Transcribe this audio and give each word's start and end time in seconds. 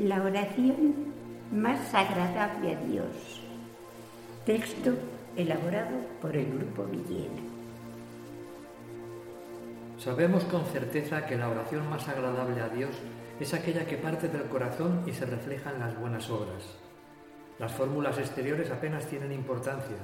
La 0.00 0.22
oración 0.22 0.94
más 1.52 1.92
agradable 1.92 2.74
a 2.74 2.80
Dios. 2.80 3.42
Texto 4.46 4.94
elaborado 5.36 5.94
por 6.22 6.34
el 6.34 6.46
Grupo 6.46 6.84
Villena. 6.84 7.42
Sabemos 9.98 10.44
con 10.44 10.64
certeza 10.64 11.26
que 11.26 11.36
la 11.36 11.50
oración 11.50 11.90
más 11.90 12.08
agradable 12.08 12.62
a 12.62 12.70
Dios 12.70 12.96
es 13.40 13.52
aquella 13.52 13.84
que 13.84 13.98
parte 13.98 14.28
del 14.28 14.44
corazón 14.44 15.02
y 15.06 15.12
se 15.12 15.26
refleja 15.26 15.70
en 15.70 15.80
las 15.80 16.00
buenas 16.00 16.30
obras. 16.30 16.78
Las 17.58 17.72
fórmulas 17.72 18.16
exteriores 18.16 18.70
apenas 18.70 19.04
tienen 19.04 19.32
importancia. 19.32 19.98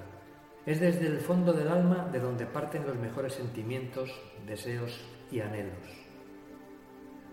Es 0.66 0.78
desde 0.78 1.06
el 1.06 1.20
fondo 1.20 1.54
del 1.54 1.68
alma 1.68 2.06
de 2.12 2.20
donde 2.20 2.44
parten 2.44 2.86
los 2.86 2.96
mejores 2.96 3.32
sentimientos, 3.32 4.10
deseos 4.46 5.06
y 5.30 5.40
anhelos. 5.40 5.88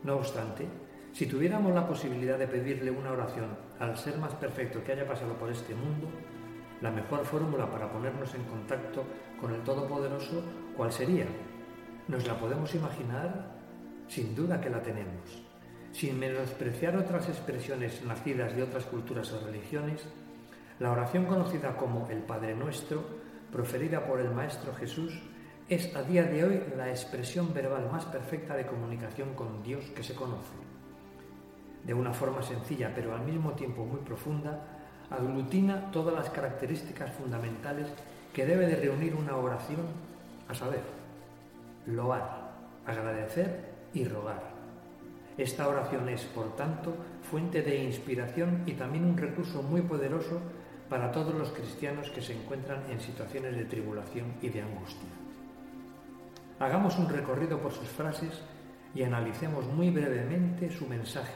No 0.06 0.16
obstante, 0.16 0.66
si 1.14 1.28
tuviéramos 1.28 1.74
la 1.76 1.88
posibilidad 1.88 2.40
de 2.40 2.48
pedirle 2.48 2.90
una 2.90 3.12
oración 3.12 3.56
al 3.80 3.96
ser 3.96 4.18
más 4.18 4.34
perfecto 4.34 4.84
que 4.84 4.94
haya 4.94 5.08
pasado 5.08 5.34
por 5.36 5.52
este 5.52 5.76
mundo, 5.76 6.08
la 6.82 6.90
mejor 6.90 7.24
fórmula 7.24 7.70
para 7.70 7.92
ponernos 7.92 8.34
en 8.34 8.44
contacto 8.46 9.04
con 9.40 9.54
el 9.54 9.62
Todopoderoso, 9.62 10.42
¿cuál 10.76 10.92
sería? 10.92 11.28
¿Nos 12.08 12.28
la 12.28 12.38
podemos 12.40 12.74
imaginar? 12.74 13.52
Sin 14.08 14.36
duda 14.36 14.60
que 14.60 14.72
la 14.72 14.82
tenemos. 14.82 15.44
Sin 15.92 16.18
menospreciar 16.18 16.98
otras 16.98 17.30
expresiones 17.30 18.04
nacidas 18.04 18.56
de 18.56 18.64
otras 18.64 18.86
culturas 18.86 19.32
o 19.34 19.46
religiones, 19.46 20.04
la 20.80 20.92
oración 20.92 21.26
conocida 21.26 21.78
como 21.78 22.10
el 22.10 22.24
Padre 22.24 22.56
Nuestro, 22.56 23.04
proferida 23.52 24.04
por 24.04 24.20
el 24.20 24.32
Maestro 24.32 24.74
Jesús, 24.74 25.22
es 25.70 25.96
a 25.96 26.02
día 26.02 26.24
de 26.24 26.44
hoy 26.44 26.64
la 26.76 26.90
expresión 26.90 27.54
verbal 27.54 27.88
más 27.92 28.06
perfecta 28.06 28.56
de 28.56 28.66
comunicación 28.66 29.36
con 29.36 29.62
Dios 29.62 29.86
que 29.96 30.04
se 30.04 30.16
conoce. 30.16 30.73
De 31.86 31.94
una 31.94 32.14
forma 32.14 32.42
sencilla 32.42 32.92
pero 32.96 33.14
al 33.14 33.22
mismo 33.22 33.52
tiempo 33.52 33.86
muy 33.86 34.00
profunda, 34.00 34.60
aglutina 35.10 35.92
todas 35.92 36.14
las 36.14 36.30
características 36.30 37.12
fundamentales 37.12 37.88
que 38.34 38.46
debe 38.46 38.68
de 38.68 38.76
reunir 38.76 39.16
una 39.16 39.36
oración, 39.36 39.86
a 40.48 40.54
saber, 40.54 40.82
loar, 41.86 42.52
agradecer 42.86 43.74
y 43.94 44.06
rogar. 44.06 44.54
Esta 45.38 45.68
oración 45.68 46.10
es, 46.10 46.22
por 46.24 46.56
tanto, 46.56 46.96
fuente 47.30 47.62
de 47.62 47.84
inspiración 47.84 48.64
y 48.66 48.74
también 48.74 49.06
un 49.06 49.18
recurso 49.18 49.64
muy 49.64 49.82
poderoso 49.82 50.40
para 50.90 51.12
todos 51.12 51.34
los 51.34 51.52
cristianos 51.52 52.10
que 52.12 52.22
se 52.22 52.34
encuentran 52.34 52.84
en 52.90 53.00
situaciones 53.00 53.56
de 53.56 53.66
tribulación 53.66 54.34
y 54.42 54.50
de 54.50 54.62
angustia. 54.62 55.10
Hagamos 56.60 56.98
un 57.00 57.10
recorrido 57.10 57.60
por 57.60 57.72
sus 57.72 57.88
frases 57.88 58.42
y 58.94 59.02
analicemos 59.02 59.66
muy 59.66 59.90
brevemente 59.90 60.70
su 60.70 60.88
mensaje, 60.88 61.34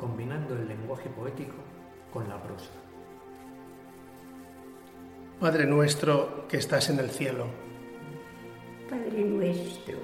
combinando 0.00 0.56
el 0.56 0.66
lenguaje 0.66 1.10
poético 1.10 1.56
con 2.10 2.26
la 2.26 2.42
prosa. 2.42 2.70
Padre 5.38 5.66
nuestro 5.66 6.48
que 6.48 6.56
estás 6.56 6.88
en 6.88 6.98
el 6.98 7.10
cielo. 7.10 7.46
Padre 8.88 9.24
nuestro 9.24 9.98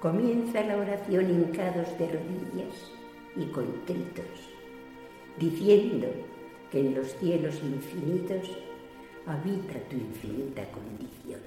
comienza 0.00 0.62
la 0.62 0.78
oración 0.78 1.30
hincados 1.30 1.96
de 1.98 2.06
rodillas 2.08 2.90
y 3.36 3.44
contritos, 3.46 4.50
diciendo 5.38 6.08
que 6.70 6.80
en 6.80 6.94
los 6.94 7.14
cielos 7.18 7.60
infinitos 7.62 8.50
habita 9.26 9.78
tu 9.88 9.96
infinita 9.96 10.62
condición. 10.70 11.40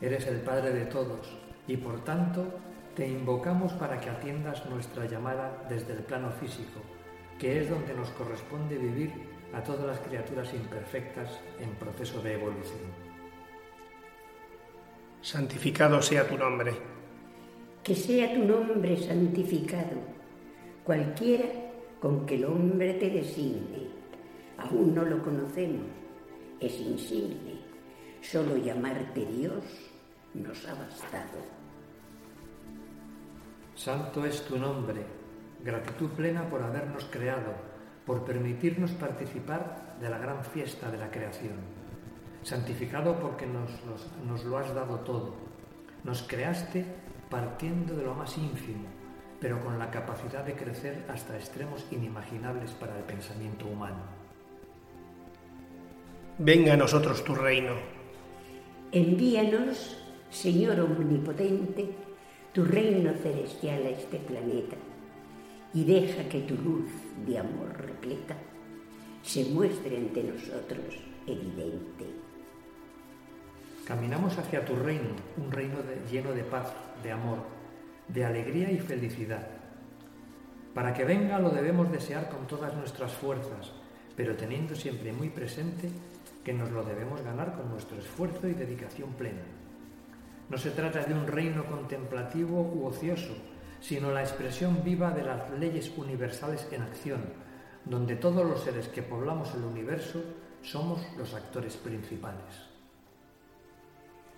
Eres 0.00 0.26
el 0.28 0.40
Padre 0.40 0.72
de 0.72 0.86
todos 0.86 1.36
y 1.66 1.76
por 1.76 2.02
tanto 2.04 2.46
te 2.94 3.08
invocamos 3.08 3.72
para 3.74 4.00
que 4.00 4.10
atiendas 4.10 4.64
nuestra 4.66 5.06
llamada 5.06 5.66
desde 5.68 5.94
el 5.94 6.02
plano 6.02 6.30
físico, 6.30 6.80
que 7.38 7.60
es 7.60 7.70
donde 7.70 7.94
nos 7.94 8.10
corresponde 8.10 8.76
vivir 8.78 9.12
a 9.52 9.62
todas 9.62 9.86
las 9.86 9.98
criaturas 10.00 10.52
imperfectas 10.54 11.40
en 11.60 11.70
proceso 11.76 12.20
de 12.22 12.34
evolución 12.34 13.04
santificado 15.24 16.02
sea 16.02 16.28
tu 16.28 16.36
nombre. 16.36 16.74
Que 17.82 17.94
sea 17.94 18.34
tu 18.34 18.44
nombre 18.44 18.94
santificado, 18.96 19.96
cualquiera 20.84 21.46
con 21.98 22.26
que 22.26 22.34
el 22.34 22.44
hombre 22.44 22.92
te 22.94 23.08
designe. 23.08 23.88
Aún 24.58 24.94
no 24.94 25.02
lo 25.02 25.22
conocemos, 25.22 25.86
es 26.60 26.78
insigne. 26.78 27.58
Solo 28.20 28.56
llamarte 28.58 29.24
Dios 29.24 29.64
nos 30.34 30.66
ha 30.66 30.74
bastado. 30.74 31.63
Santo 33.84 34.24
es 34.24 34.40
tu 34.46 34.56
nombre, 34.56 35.02
gratitud 35.62 36.08
plena 36.10 36.48
por 36.48 36.62
habernos 36.62 37.04
creado, 37.04 37.52
por 38.06 38.24
permitirnos 38.24 38.92
participar 38.92 39.98
de 40.00 40.08
la 40.08 40.16
gran 40.16 40.42
fiesta 40.42 40.90
de 40.90 40.96
la 40.96 41.10
creación 41.10 41.84
santificado 42.44 43.18
porque 43.18 43.46
nos, 43.46 44.44
lo 44.44 44.58
has 44.58 44.74
dado 44.74 45.00
todo. 45.00 45.34
Nos 46.04 46.22
creaste 46.22 46.84
partiendo 47.30 47.96
de 47.96 48.04
lo 48.04 48.14
más 48.14 48.36
ínfimo, 48.38 48.84
pero 49.38 49.60
con 49.60 49.78
la 49.78 49.90
capacidad 49.90 50.44
de 50.44 50.54
crecer 50.54 51.04
hasta 51.08 51.36
extremos 51.36 51.84
inimaginables 51.90 52.70
para 52.72 52.96
el 52.96 53.04
pensamiento 53.04 53.66
humano. 53.66 54.02
Venga 56.38 56.74
a 56.74 56.76
nosotros 56.76 57.24
tu 57.24 57.34
reino. 57.34 57.72
Envíanos, 58.92 59.98
Señor 60.30 60.80
Omnipotente, 60.80 62.13
tu 62.54 62.64
reino 62.64 63.12
celestial 63.14 63.84
a 63.84 63.90
este 63.90 64.16
planeta 64.18 64.76
y 65.74 65.82
deja 65.82 66.28
que 66.28 66.42
tu 66.42 66.54
luz 66.54 66.88
de 67.26 67.36
amor 67.36 67.76
repleta 67.76 68.36
se 69.22 69.44
muestre 69.46 69.96
ante 69.96 70.22
nosotros 70.22 70.94
evidente. 71.26 72.06
Caminamos 73.84 74.38
hacia 74.38 74.64
tu 74.64 74.76
reino, 74.76 75.10
un 75.36 75.50
reino 75.50 75.78
lleno 76.08 76.32
de 76.32 76.44
paz, 76.44 76.72
de 77.02 77.10
amor, 77.10 77.38
de 78.06 78.24
alegría 78.24 78.70
y 78.70 78.78
felicidad. 78.78 79.48
Para 80.74 80.94
que 80.94 81.04
venga 81.04 81.40
lo 81.40 81.50
debemos 81.50 81.90
desear 81.90 82.28
con 82.28 82.46
todas 82.46 82.72
nuestras 82.76 83.12
fuerzas, 83.14 83.72
pero 84.14 84.36
teniendo 84.36 84.76
siempre 84.76 85.12
muy 85.12 85.28
presente 85.28 85.90
que 86.44 86.52
nos 86.52 86.70
lo 86.70 86.84
debemos 86.84 87.20
ganar 87.22 87.56
con 87.56 87.68
nuestro 87.68 87.98
esfuerzo 87.98 88.46
y 88.46 88.54
dedicación 88.54 89.12
plena. 89.14 89.42
No 90.54 90.60
se 90.60 90.70
trata 90.70 91.02
de 91.02 91.12
un 91.12 91.26
reino 91.26 91.64
contemplativo 91.64 92.62
u 92.62 92.86
ocioso, 92.86 93.34
sino 93.80 94.12
la 94.12 94.22
expresión 94.22 94.84
viva 94.84 95.10
de 95.10 95.24
las 95.24 95.50
leyes 95.58 95.90
universales 95.96 96.68
en 96.70 96.82
acción, 96.82 97.24
donde 97.84 98.14
todos 98.14 98.46
los 98.46 98.62
seres 98.62 98.86
que 98.86 99.02
poblamos 99.02 99.52
el 99.56 99.64
universo 99.64 100.22
somos 100.62 101.00
los 101.18 101.34
actores 101.34 101.76
principales. 101.76 102.54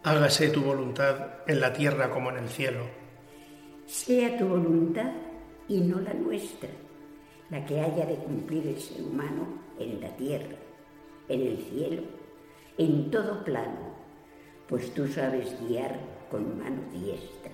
Hágase 0.04 0.48
tu 0.48 0.62
voluntad 0.62 1.42
en 1.46 1.60
la 1.60 1.74
tierra 1.74 2.08
como 2.08 2.30
en 2.30 2.38
el 2.38 2.48
cielo. 2.48 2.86
Sea 3.84 4.38
tu 4.38 4.48
voluntad 4.48 5.12
y 5.68 5.82
no 5.82 6.00
la 6.00 6.14
nuestra, 6.14 6.70
la 7.50 7.62
que 7.66 7.78
haya 7.78 8.06
de 8.06 8.16
cumplir 8.16 8.66
el 8.68 8.80
ser 8.80 9.02
humano 9.02 9.48
en 9.78 10.00
la 10.00 10.16
tierra, 10.16 10.56
en 11.28 11.42
el 11.42 11.58
cielo, 11.58 12.04
en 12.78 13.10
todo 13.10 13.44
plano, 13.44 14.05
pues 14.68 14.92
tú 14.94 15.06
sabes 15.06 15.56
guiar 15.60 15.98
con 16.30 16.58
mano 16.58 16.82
diestra. 16.92 17.52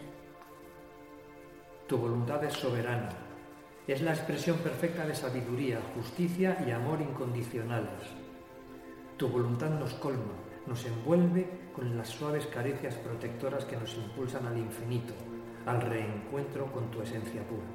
Tu 1.86 1.96
voluntad 1.98 2.42
es 2.44 2.54
soberana, 2.54 3.10
es 3.86 4.00
la 4.00 4.12
expresión 4.12 4.56
perfecta 4.58 5.06
de 5.06 5.14
sabiduría, 5.14 5.80
justicia 5.94 6.56
y 6.66 6.70
amor 6.70 7.00
incondicionales. 7.02 8.08
Tu 9.16 9.28
voluntad 9.28 9.70
nos 9.70 9.92
colma, 9.94 10.32
nos 10.66 10.84
envuelve 10.86 11.46
con 11.74 11.96
las 11.96 12.08
suaves 12.08 12.46
caricias 12.46 12.94
protectoras 12.97 13.65
que 13.65 13.76
nos 13.76 13.94
impulsan 13.94 14.47
al 14.47 14.56
infinito, 14.56 15.12
al 15.66 15.80
reencuentro 15.80 16.72
con 16.72 16.91
tu 16.91 17.03
esencia 17.03 17.42
pura. 17.47 17.66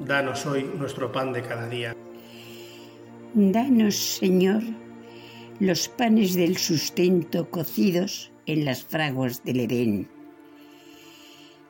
Danos 0.00 0.46
hoy 0.46 0.64
nuestro 0.76 1.10
pan 1.10 1.32
de 1.32 1.42
cada 1.42 1.68
día. 1.68 1.94
Danos, 3.34 3.96
Señor, 3.96 4.62
los 5.60 5.88
panes 5.88 6.34
del 6.34 6.56
sustento 6.56 7.50
cocidos 7.50 8.30
en 8.46 8.64
las 8.64 8.84
fraguas 8.84 9.42
del 9.42 9.60
Edén, 9.60 10.08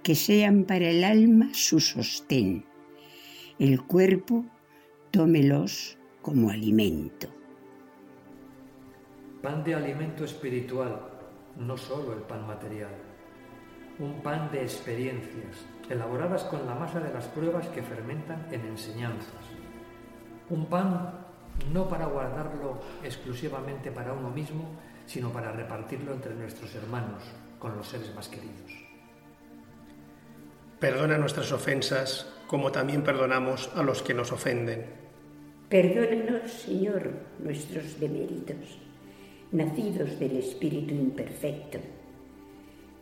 que 0.03 0.15
sean 0.15 0.65
para 0.65 0.91
el 0.91 1.05
alma 1.05 1.49
su 1.55 1.81
sostén, 1.81 2.67
el 3.59 3.83
cuerpo 3.83 4.45
tómelos 5.11 5.97
como 6.21 6.51
alimento. 6.51 7.29
Pan 9.41 9.65
de 9.65 9.75
alimento 9.75 10.25
espiritual, 10.25 11.09
no 11.57 11.79
solo 11.79 12.13
el 12.13 12.21
pan 12.21 12.47
material, 12.47 12.93
un 13.99 14.21
pan 14.21 14.51
de 14.53 14.63
experiencias, 14.63 15.65
elaboradas 15.89 16.45
con 16.45 16.67
la 16.67 16.75
masa 16.75 17.01
de 17.01 17.13
las 17.15 17.25
pruebas 17.29 17.67
que 17.69 17.83
fermentan 17.83 18.47
en 18.53 18.67
enseñanzas, 18.67 19.47
un 20.51 20.67
pan 20.67 21.28
no 21.73 21.89
para 21.89 22.07
guardarlo 22.07 22.81
exclusivamente 23.03 23.91
para 23.91 24.13
uno 24.13 24.31
mismo, 24.31 24.65
sino 25.07 25.31
para 25.31 25.53
repartirlo 25.53 26.13
entre 26.13 26.35
nuestros 26.35 26.75
hermanos, 26.75 27.23
con 27.59 27.77
los 27.77 27.89
seres 27.89 28.15
más 28.15 28.29
queridos. 28.29 28.73
Perdona 30.79 31.19
nuestras 31.19 31.51
ofensas 31.51 32.33
como 32.47 32.71
también 32.71 33.03
perdonamos 33.03 33.71
a 33.75 33.83
los 33.83 34.03
que 34.03 34.15
nos 34.15 34.33
ofenden. 34.33 34.87
Perdónanos, 35.69 36.51
Señor, 36.51 37.11
nuestros 37.41 38.01
deméritos, 38.01 38.79
nacidos 39.53 40.19
del 40.19 40.37
Espíritu 40.37 40.95
imperfecto, 40.95 41.79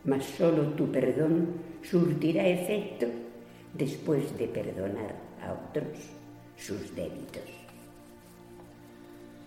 mas 0.03 0.25
solo 0.25 0.63
tu 0.75 0.91
perdón 0.91 1.53
surtirá 1.81 2.45
efecto 2.47 3.07
después 3.73 4.37
de 4.37 4.47
perdonar 4.47 5.15
a 5.41 5.53
otros 5.53 5.97
sus 6.57 6.93
débitos. 6.95 7.66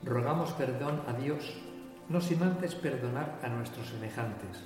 Rogamos 0.03 0.53
perdón 0.53 1.03
a 1.07 1.13
Dios, 1.13 1.57
no 2.09 2.21
sin 2.21 2.43
antes 2.43 2.75
perdonar 2.75 3.39
a 3.43 3.49
nuestros 3.49 3.89
semejantes 3.89 4.65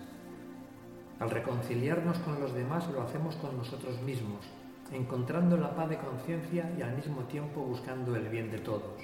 al 1.20 1.30
reconciliarnos 1.30 2.18
con 2.18 2.40
los 2.40 2.52
demás 2.54 2.88
lo 2.90 3.02
hacemos 3.02 3.36
con 3.36 3.56
nosotros 3.56 4.00
mismos, 4.02 4.44
encontrando 4.92 5.56
la 5.56 5.74
paz 5.74 5.88
de 5.88 5.98
conciencia 5.98 6.70
y 6.76 6.82
al 6.82 6.96
mismo 6.96 7.22
tiempo 7.22 7.60
buscando 7.62 8.16
el 8.16 8.28
bien 8.28 8.50
de 8.50 8.58
todos. 8.58 9.00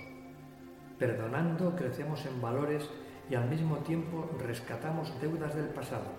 Perdonando 0.99 1.75
crecemos 1.77 2.27
en 2.27 2.41
valores 2.43 2.91
y 3.31 3.37
al 3.37 3.49
mismo 3.49 3.77
tiempo 3.79 4.29
rescatamos 4.39 5.19
deudas 5.21 5.55
del 5.55 5.69
pasado. 5.69 6.11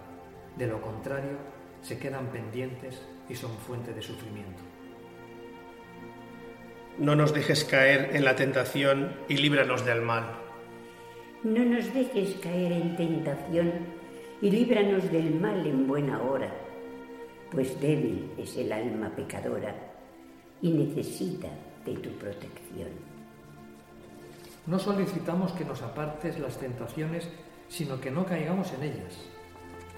De 0.57 0.65
lo 0.65 0.81
contrario, 0.81 1.37
se 1.81 1.99
quedan 1.99 2.27
pendientes 2.27 3.01
y 3.27 3.35
son 3.35 3.51
fuente 3.51 3.93
de 3.93 4.01
sufrimiento. 4.01 4.63
No 7.01 7.15
nos 7.15 7.33
dejes 7.33 7.63
caer 7.63 8.15
en 8.15 8.23
la 8.23 8.35
tentación 8.35 9.11
y 9.27 9.37
líbranos 9.37 9.83
del 9.83 10.03
mal. 10.03 10.35
No 11.43 11.65
nos 11.65 11.91
dejes 11.95 12.35
caer 12.35 12.73
en 12.73 12.95
tentación 12.95 13.71
y 14.39 14.51
líbranos 14.51 15.11
del 15.11 15.33
mal 15.33 15.65
en 15.65 15.87
buena 15.87 16.21
hora, 16.21 16.53
pues 17.49 17.81
débil 17.81 18.29
es 18.37 18.55
el 18.55 18.71
alma 18.71 19.09
pecadora 19.15 19.75
y 20.61 20.69
necesita 20.69 21.47
de 21.87 21.93
tu 21.93 22.11
protección. 22.19 22.89
No 24.67 24.77
solicitamos 24.77 25.53
que 25.53 25.65
nos 25.65 25.81
apartes 25.81 26.37
las 26.37 26.59
tentaciones, 26.59 27.27
sino 27.67 27.99
que 27.99 28.11
no 28.11 28.27
caigamos 28.27 28.71
en 28.73 28.83
ellas. 28.83 29.25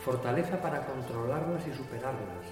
Fortaleza 0.05 0.61
para 0.61 0.85
controlarlas 0.85 1.67
y 1.67 1.73
superarlas. 1.73 2.47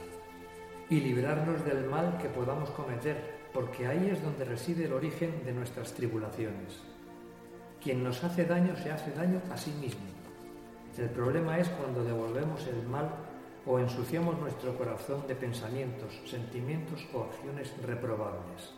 Y 0.90 1.00
librarnos 1.00 1.64
del 1.64 1.86
mal 1.86 2.18
que 2.22 2.28
podamos 2.28 2.70
cometer, 2.72 3.41
porque 3.54 3.88
ahí 3.88 4.10
es 4.10 4.22
donde 4.24 4.46
reside 4.46 4.86
el 4.86 4.94
origen 4.94 5.44
de 5.46 5.54
nuestras 5.54 5.94
tribulaciones. 5.94 6.80
Quien 7.82 8.04
nos 8.04 8.24
hace 8.24 8.46
daño 8.46 8.76
se 8.76 8.92
hace 8.92 9.12
daño 9.12 9.42
a 9.52 9.58
sí 9.58 9.72
mismo. 9.72 10.06
El 10.98 11.10
problema 11.10 11.58
es 11.58 11.70
cuando 11.70 12.04
devolvemos 12.04 12.66
el 12.68 12.84
mal 12.88 13.10
o 13.66 13.80
ensuciamos 13.80 14.40
nuestro 14.40 14.78
corazón 14.78 15.26
de 15.28 15.36
pensamientos, 15.36 16.20
sentimientos 16.26 17.08
o 17.14 17.24
acciones 17.24 17.74
reprobables. 17.84 18.74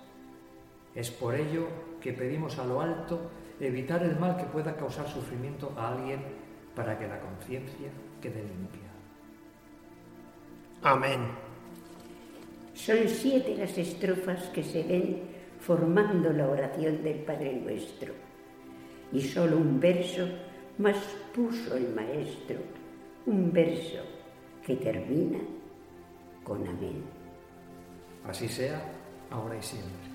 Es 0.96 1.10
por 1.10 1.36
ello 1.36 1.68
que 2.02 2.14
pedimos 2.14 2.60
a 2.60 2.66
lo 2.66 2.82
alto 2.82 3.32
evitar 3.60 4.04
el 4.04 4.18
mal 4.20 4.38
que 4.38 4.44
pueda 4.44 4.76
causar 4.76 5.08
sufrimiento 5.08 5.74
a 5.78 5.90
alguien 5.90 6.22
para 6.76 6.98
que 6.98 7.08
la 7.08 7.20
conciencia 7.20 7.90
quede 8.22 8.44
limpia. 8.44 8.92
Amén. 10.84 11.53
Son 12.74 13.08
siete 13.08 13.56
las 13.58 13.78
estrofas 13.78 14.44
que 14.50 14.64
se 14.64 14.84
ven 14.84 15.22
formando 15.60 16.32
la 16.34 16.48
oración 16.48 17.04
del 17.04 17.20
Padre 17.20 17.54
Nuestro 17.54 18.14
y 19.12 19.22
solo 19.22 19.58
un 19.58 19.80
verso 19.80 20.28
mas 20.78 20.98
puso 21.34 21.78
el 21.78 21.94
maestro 21.94 22.58
un 23.26 23.52
verso 23.54 24.00
que 24.66 24.76
termina 24.76 25.40
con 26.44 26.68
amén. 26.68 27.04
Así 28.26 28.48
sea, 28.48 28.84
ahora 29.30 29.58
y 29.58 29.62
siempre. 29.62 30.13